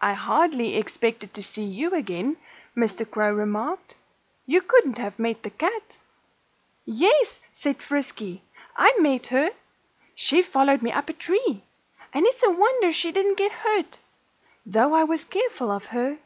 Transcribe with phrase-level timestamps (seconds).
[0.00, 2.38] "I hardly expected to see you again,"
[2.76, 3.08] Mr.
[3.08, 3.94] Crow remarked.
[4.46, 5.98] "You couldn't have met the cat."
[6.84, 8.42] "Yes!" said Frisky.
[8.76, 9.50] "I met her.
[10.16, 11.62] She followed me up a tree.
[12.12, 14.00] And it's a wonder she didn't get hurt,
[14.66, 16.18] though I was careful of her.